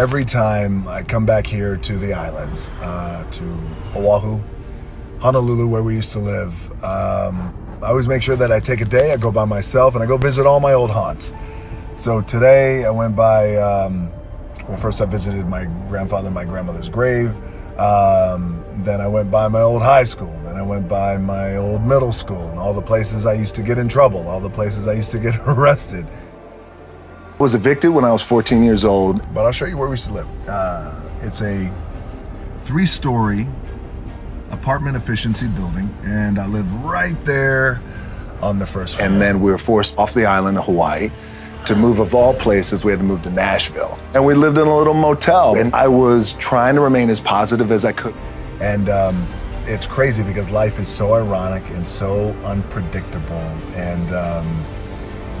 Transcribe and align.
every 0.00 0.24
time 0.24 0.88
I 0.88 1.02
come 1.02 1.26
back 1.26 1.46
here 1.46 1.76
to 1.76 1.98
the 1.98 2.14
islands, 2.14 2.70
uh, 2.80 3.22
to 3.32 3.42
Oahu, 3.94 4.42
Honolulu, 5.18 5.68
where 5.68 5.82
we 5.82 5.94
used 5.94 6.12
to 6.12 6.18
live, 6.18 6.70
um, 6.82 7.54
I 7.82 7.88
always 7.88 8.08
make 8.08 8.22
sure 8.22 8.34
that 8.36 8.50
I 8.50 8.60
take 8.60 8.80
a 8.80 8.86
day, 8.86 9.12
I 9.12 9.18
go 9.18 9.30
by 9.30 9.44
myself, 9.44 9.94
and 9.94 10.02
I 10.02 10.06
go 10.06 10.16
visit 10.16 10.46
all 10.46 10.58
my 10.58 10.72
old 10.72 10.88
haunts. 10.88 11.34
So 11.96 12.22
today 12.22 12.86
I 12.86 12.90
went 12.90 13.14
by, 13.14 13.56
um, 13.56 14.10
well, 14.66 14.78
first 14.78 15.02
I 15.02 15.04
visited 15.04 15.46
my 15.46 15.66
grandfather 15.90 16.28
and 16.28 16.34
my 16.34 16.46
grandmother's 16.46 16.88
grave. 16.88 17.36
Um, 17.78 18.64
then 18.78 19.02
I 19.02 19.06
went 19.06 19.30
by 19.30 19.48
my 19.48 19.60
old 19.60 19.82
high 19.82 20.04
school. 20.04 20.32
Then 20.44 20.56
I 20.56 20.62
went 20.62 20.88
by 20.88 21.18
my 21.18 21.56
old 21.56 21.82
middle 21.82 22.12
school 22.12 22.48
and 22.48 22.58
all 22.58 22.72
the 22.72 22.80
places 22.80 23.26
I 23.26 23.34
used 23.34 23.54
to 23.56 23.62
get 23.62 23.76
in 23.76 23.86
trouble, 23.86 24.26
all 24.28 24.40
the 24.40 24.48
places 24.48 24.88
I 24.88 24.94
used 24.94 25.12
to 25.12 25.18
get 25.18 25.36
arrested. 25.46 26.06
Was 27.40 27.54
evicted 27.54 27.90
when 27.90 28.04
I 28.04 28.12
was 28.12 28.22
14 28.22 28.62
years 28.62 28.84
old. 28.84 29.22
But 29.32 29.46
I'll 29.46 29.52
show 29.52 29.64
you 29.64 29.78
where 29.78 29.88
we 29.88 29.94
used 29.94 30.08
to 30.08 30.12
live. 30.12 30.28
Uh, 30.46 31.00
it's 31.22 31.40
a 31.40 31.72
three 32.64 32.84
story 32.84 33.48
apartment 34.50 34.94
efficiency 34.94 35.46
building, 35.48 35.88
and 36.04 36.38
I 36.38 36.46
live 36.46 36.70
right 36.84 37.18
there 37.22 37.80
on 38.42 38.58
the 38.58 38.66
first 38.66 38.96
floor. 38.96 39.08
And 39.08 39.22
then 39.22 39.40
we 39.40 39.50
were 39.50 39.56
forced 39.56 39.96
off 39.96 40.12
the 40.12 40.26
island 40.26 40.58
of 40.58 40.66
Hawaii 40.66 41.10
to 41.64 41.74
move 41.74 41.98
of 41.98 42.14
all 42.14 42.34
places 42.34 42.84
we 42.84 42.92
had 42.92 43.00
to 43.00 43.04
move 43.04 43.20
to 43.20 43.30
nashville 43.30 43.98
and 44.14 44.24
we 44.24 44.32
lived 44.32 44.56
in 44.56 44.66
a 44.66 44.76
little 44.76 44.94
motel 44.94 45.58
and 45.58 45.74
i 45.74 45.86
was 45.86 46.32
trying 46.32 46.74
to 46.74 46.80
remain 46.80 47.10
as 47.10 47.20
positive 47.20 47.70
as 47.70 47.84
i 47.84 47.92
could 47.92 48.14
and 48.60 48.88
um, 48.88 49.28
it's 49.66 49.86
crazy 49.86 50.22
because 50.22 50.50
life 50.50 50.78
is 50.78 50.88
so 50.88 51.12
ironic 51.12 51.62
and 51.70 51.86
so 51.86 52.30
unpredictable 52.44 53.34
and 53.76 54.10
um, 54.14 54.64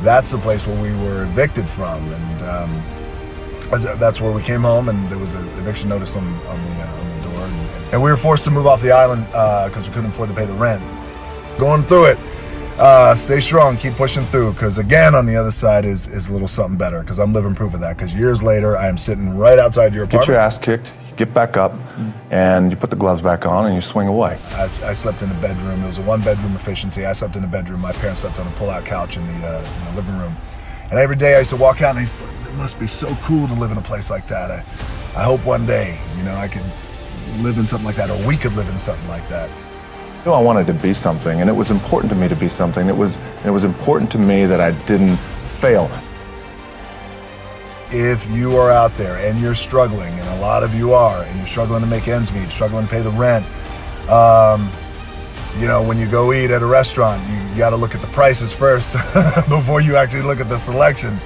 that's 0.02 0.30
the 0.30 0.38
place 0.38 0.66
where 0.66 0.80
we 0.80 0.92
were 1.04 1.24
evicted 1.24 1.68
from 1.68 2.12
and 2.12 2.42
um, 2.42 3.98
that's 3.98 4.20
where 4.20 4.32
we 4.32 4.42
came 4.42 4.62
home 4.62 4.88
and 4.88 5.08
there 5.08 5.18
was 5.18 5.34
an 5.34 5.46
eviction 5.58 5.88
notice 5.88 6.16
on, 6.16 6.24
on 6.24 6.64
the, 6.64 6.82
uh, 6.82 7.00
on 7.00 7.16
the 7.16 7.28
door 7.28 7.42
and, 7.42 7.92
and, 7.92 8.02
we 8.02 8.10
were 8.10 8.16
forced 8.16 8.44
to 8.44 8.50
move 8.50 8.66
off 8.66 8.80
the 8.82 8.90
island 8.90 9.26
because 9.26 9.76
uh, 9.76 9.86
we 9.86 9.92
couldn't 9.94 10.10
afford 10.10 10.28
to 10.28 10.34
pay 10.34 10.46
the 10.46 10.54
rent. 10.54 10.82
Going 11.58 11.82
through 11.84 12.06
it 12.06 12.18
uh, 12.80 13.14
stay 13.14 13.40
strong, 13.40 13.76
keep 13.76 13.94
pushing 13.94 14.24
through. 14.26 14.52
Because 14.52 14.78
again, 14.78 15.14
on 15.14 15.26
the 15.26 15.36
other 15.36 15.50
side 15.50 15.84
is 15.84 16.08
is 16.08 16.28
a 16.28 16.32
little 16.32 16.48
something 16.48 16.78
better. 16.78 17.00
Because 17.00 17.18
I'm 17.18 17.32
living 17.32 17.54
proof 17.54 17.74
of 17.74 17.80
that. 17.80 17.96
Because 17.96 18.14
years 18.14 18.42
later, 18.42 18.76
I 18.76 18.88
am 18.88 18.98
sitting 18.98 19.36
right 19.36 19.58
outside 19.58 19.94
your 19.94 20.04
apartment. 20.04 20.28
Get 20.28 20.32
your 20.32 20.40
ass 20.40 20.58
kicked. 20.58 20.92
You 21.10 21.16
get 21.16 21.34
back 21.34 21.56
up, 21.56 21.74
and 22.30 22.70
you 22.70 22.76
put 22.76 22.90
the 22.90 22.96
gloves 22.96 23.22
back 23.22 23.44
on, 23.46 23.66
and 23.66 23.74
you 23.74 23.80
swing 23.80 24.08
away. 24.08 24.38
I, 24.52 24.64
I 24.84 24.94
slept 24.94 25.22
in 25.22 25.30
a 25.30 25.40
bedroom. 25.40 25.82
It 25.84 25.86
was 25.86 25.98
a 25.98 26.02
one 26.02 26.22
bedroom 26.22 26.54
efficiency. 26.56 27.04
I 27.04 27.12
slept 27.12 27.36
in 27.36 27.44
a 27.44 27.48
bedroom. 27.48 27.80
My 27.80 27.92
parents 27.92 28.22
slept 28.22 28.38
on 28.40 28.46
a 28.46 28.50
pull 28.52 28.70
out 28.70 28.84
couch 28.84 29.16
in 29.16 29.26
the, 29.26 29.46
uh, 29.46 29.60
in 29.60 29.84
the 29.84 30.00
living 30.00 30.16
room. 30.18 30.34
And 30.90 30.98
every 30.98 31.16
day 31.16 31.36
I 31.36 31.38
used 31.38 31.50
to 31.50 31.56
walk 31.56 31.82
out 31.82 31.90
and 31.90 31.98
I 31.98 32.02
used 32.02 32.18
to, 32.18 32.26
it 32.26 32.54
must 32.54 32.78
be 32.80 32.88
so 32.88 33.14
cool 33.22 33.46
to 33.46 33.54
live 33.54 33.70
in 33.70 33.78
a 33.78 33.82
place 33.82 34.10
like 34.10 34.26
that. 34.26 34.50
I, 34.50 34.64
I 35.14 35.22
hope 35.22 35.44
one 35.44 35.66
day, 35.66 36.00
you 36.16 36.24
know, 36.24 36.34
I 36.34 36.48
could 36.48 36.64
live 37.42 37.58
in 37.58 37.66
something 37.66 37.86
like 37.86 37.96
that, 37.96 38.10
or 38.10 38.26
we 38.26 38.36
could 38.36 38.54
live 38.54 38.68
in 38.68 38.80
something 38.80 39.06
like 39.08 39.28
that. 39.28 39.50
I 40.20 40.24
knew 40.24 40.32
I 40.32 40.40
wanted 40.40 40.66
to 40.66 40.74
be 40.74 40.92
something, 40.92 41.40
and 41.40 41.48
it 41.48 41.52
was 41.54 41.70
important 41.70 42.10
to 42.12 42.16
me 42.16 42.28
to 42.28 42.36
be 42.36 42.50
something. 42.50 42.90
It 42.90 42.96
was, 42.96 43.16
it 43.42 43.48
was 43.48 43.64
important 43.64 44.12
to 44.12 44.18
me 44.18 44.44
that 44.44 44.60
I 44.60 44.72
didn't 44.86 45.16
fail. 45.60 45.90
If 47.90 48.30
you 48.30 48.54
are 48.58 48.70
out 48.70 48.94
there 48.98 49.16
and 49.26 49.40
you're 49.40 49.54
struggling, 49.54 50.12
and 50.12 50.28
a 50.38 50.40
lot 50.42 50.62
of 50.62 50.74
you 50.74 50.92
are, 50.92 51.22
and 51.22 51.38
you're 51.38 51.46
struggling 51.46 51.80
to 51.80 51.86
make 51.86 52.06
ends 52.06 52.30
meet, 52.32 52.50
struggling 52.50 52.84
to 52.84 52.90
pay 52.90 53.00
the 53.00 53.10
rent, 53.12 53.46
um, 54.10 54.70
you 55.58 55.66
know, 55.66 55.82
when 55.82 55.98
you 55.98 56.06
go 56.06 56.34
eat 56.34 56.50
at 56.50 56.60
a 56.60 56.66
restaurant, 56.66 57.26
you, 57.30 57.56
got 57.56 57.70
to 57.70 57.76
look 57.76 57.94
at 57.94 58.02
the 58.02 58.06
prices 58.08 58.52
first 58.52 58.92
before 59.48 59.80
you 59.80 59.96
actually 59.96 60.22
look 60.22 60.38
at 60.38 60.50
the 60.50 60.58
selections. 60.58 61.24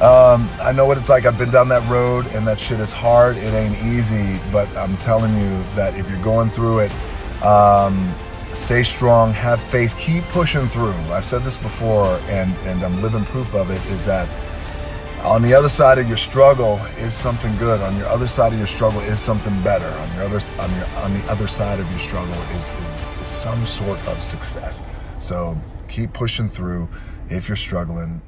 Um, 0.00 0.50
I 0.60 0.72
know 0.74 0.86
what 0.86 0.98
it's 0.98 1.08
like. 1.08 1.24
I've 1.24 1.38
been 1.38 1.52
down 1.52 1.68
that 1.68 1.88
road, 1.88 2.26
and 2.34 2.44
that 2.48 2.58
shit 2.58 2.80
is 2.80 2.90
hard. 2.90 3.36
It 3.36 3.54
ain't 3.54 3.80
easy, 3.84 4.40
but 4.50 4.68
I'm 4.76 4.96
telling 4.96 5.32
you 5.38 5.62
that 5.76 5.94
if 5.94 6.10
you're 6.10 6.22
going 6.22 6.50
through 6.50 6.80
it, 6.80 6.92
um, 7.42 8.14
stay 8.54 8.82
strong, 8.82 9.32
have 9.32 9.60
faith, 9.60 9.94
keep 9.98 10.24
pushing 10.24 10.68
through. 10.68 10.94
I've 11.12 11.24
said 11.24 11.42
this 11.42 11.56
before, 11.56 12.06
and, 12.28 12.54
and 12.66 12.82
I'm 12.82 13.02
living 13.02 13.24
proof 13.26 13.54
of 13.54 13.70
it, 13.70 13.84
is 13.90 14.04
that 14.06 14.28
on 15.24 15.42
the 15.42 15.54
other 15.54 15.68
side 15.68 15.98
of 15.98 16.08
your 16.08 16.16
struggle 16.16 16.78
is 16.98 17.14
something 17.14 17.56
good. 17.56 17.80
On 17.80 17.96
your 17.96 18.06
other 18.06 18.26
side 18.26 18.52
of 18.52 18.58
your 18.58 18.66
struggle 18.66 19.00
is 19.02 19.20
something 19.20 19.54
better. 19.62 19.86
On 19.86 20.14
your 20.16 20.24
other 20.24 20.40
on 20.58 20.70
your 20.74 20.86
on 20.96 21.14
the 21.14 21.30
other 21.30 21.46
side 21.46 21.78
of 21.78 21.88
your 21.90 22.00
struggle 22.00 22.34
is, 22.34 22.68
is, 22.68 23.22
is 23.22 23.28
some 23.28 23.64
sort 23.64 24.04
of 24.08 24.20
success. 24.20 24.82
So 25.20 25.56
keep 25.88 26.12
pushing 26.12 26.48
through 26.48 26.88
if 27.28 27.48
you're 27.48 27.56
struggling. 27.56 28.20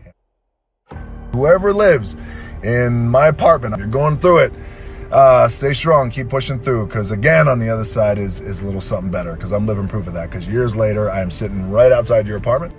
Whoever 1.33 1.73
lives 1.73 2.17
in 2.63 3.09
my 3.09 3.27
apartment, 3.27 3.77
you're 3.77 3.89
going 3.89 4.19
through 4.19 4.39
it 4.39 4.53
uh, 5.11 5.49
stay 5.49 5.75
strong, 5.75 6.11
keep 6.11 6.29
pushing 6.29 6.59
through. 6.59 6.87
Because 6.87 7.11
again, 7.11 7.49
on 7.49 7.59
the 7.59 7.69
other 7.69 7.85
side 7.85 8.19
is 8.19 8.41
is 8.41 8.63
a 8.63 8.67
little 8.67 8.81
something 8.81 9.11
better. 9.11 9.35
Because 9.35 9.53
I'm 9.53 9.67
living 9.67 9.89
proof 9.89 10.07
of 10.07 10.15
that. 10.15 10.31
Because 10.31 10.47
years 10.47 10.75
later, 10.77 11.11
I 11.11 11.21
am 11.21 11.31
sitting 11.31 11.71
right 11.71 11.93
outside 11.93 12.27
your 12.27 12.37
apartment. 12.37 12.75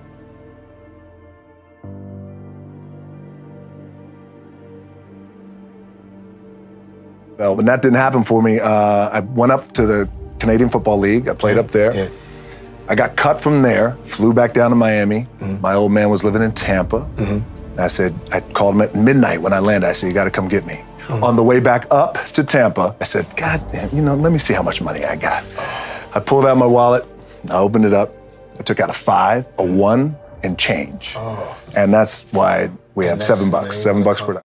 Well, 7.37 7.55
when 7.55 7.65
that 7.65 7.81
didn't 7.81 7.97
happen 7.97 8.23
for 8.23 8.41
me, 8.41 8.59
uh, 8.59 8.69
I 8.69 9.19
went 9.19 9.51
up 9.51 9.73
to 9.73 9.85
the 9.85 10.09
Canadian 10.39 10.69
Football 10.69 10.99
League. 10.99 11.27
I 11.27 11.33
played 11.33 11.55
yeah, 11.55 11.61
up 11.61 11.71
there. 11.71 11.93
Yeah. 11.93 12.09
I 12.87 12.95
got 12.95 13.15
cut 13.15 13.41
from 13.41 13.61
there, 13.61 13.97
flew 14.03 14.31
back 14.31 14.53
down 14.53 14.69
to 14.69 14.75
Miami. 14.75 15.27
Mm-hmm. 15.39 15.61
My 15.61 15.73
old 15.73 15.91
man 15.91 16.09
was 16.09 16.23
living 16.23 16.43
in 16.43 16.51
Tampa. 16.51 16.99
Mm-hmm. 17.15 17.54
I 17.77 17.87
said, 17.87 18.13
I 18.31 18.41
called 18.41 18.75
him 18.75 18.81
at 18.81 18.95
midnight 18.95 19.41
when 19.41 19.53
I 19.53 19.59
landed. 19.59 19.87
I 19.87 19.93
said, 19.93 20.07
You 20.07 20.13
got 20.13 20.25
to 20.25 20.31
come 20.31 20.47
get 20.47 20.65
me. 20.65 20.75
Mm-hmm. 20.75 21.23
On 21.23 21.35
the 21.35 21.43
way 21.43 21.59
back 21.59 21.85
up 21.91 22.17
to 22.33 22.43
Tampa, 22.43 22.95
I 22.99 23.03
said, 23.03 23.27
God 23.35 23.63
damn, 23.71 23.95
you 23.95 24.01
know, 24.01 24.15
let 24.15 24.31
me 24.31 24.39
see 24.39 24.53
how 24.53 24.63
much 24.63 24.81
money 24.81 25.05
I 25.05 25.15
got. 25.15 25.43
I 26.15 26.19
pulled 26.19 26.45
out 26.45 26.57
my 26.57 26.65
wallet, 26.65 27.05
I 27.51 27.57
opened 27.57 27.85
it 27.85 27.93
up, 27.93 28.15
I 28.59 28.63
took 28.63 28.79
out 28.79 28.89
a 28.89 28.93
five, 28.93 29.45
a 29.59 29.63
one, 29.63 30.15
and 30.43 30.57
change. 30.57 31.13
Oh. 31.17 31.57
And 31.77 31.93
that's 31.93 32.23
why 32.31 32.71
we 32.95 33.05
have 33.05 33.23
seven 33.23 33.51
bucks, 33.51 33.77
seven 33.77 34.03
bucks 34.03 34.21
per 34.21 34.41